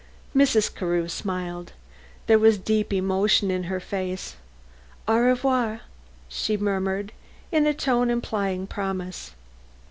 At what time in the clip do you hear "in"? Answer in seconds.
3.51-3.65, 7.51-7.67